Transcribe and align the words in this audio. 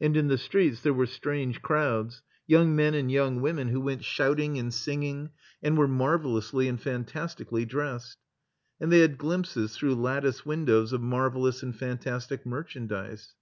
And 0.00 0.16
in 0.16 0.28
the 0.28 0.38
streets 0.38 0.82
there 0.82 0.92
were 0.92 1.04
strange 1.06 1.62
crowds, 1.62 2.22
young 2.46 2.76
men 2.76 2.94
and 2.94 3.10
young 3.10 3.40
women 3.40 3.70
who 3.70 3.80
went 3.80 4.04
shouting 4.04 4.56
and 4.56 4.72
singing 4.72 5.30
and 5.64 5.76
were 5.76 5.88
marvelous 5.88 6.54
ly 6.54 6.66
and 6.66 6.80
fantastically 6.80 7.64
dressed. 7.64 8.18
And 8.80 8.92
they 8.92 9.00
had 9.00 9.18
glimpses 9.18 9.76
through 9.76 9.96
lattice 9.96 10.46
windows 10.46 10.92
of 10.92 11.00
marvelous 11.00 11.64
and 11.64 11.76
fantastic 11.76 12.46
merchandise. 12.46 13.34